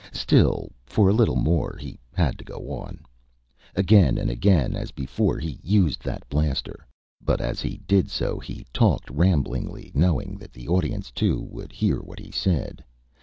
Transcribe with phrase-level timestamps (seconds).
[0.13, 3.05] Still, for a little more, he had to go on.
[3.75, 6.87] Again and again, as before, he used that blaster.
[7.23, 11.99] But, as he did so, he talked, ramblingly, knowing that the audience, too, would hear
[12.01, 12.83] what he said.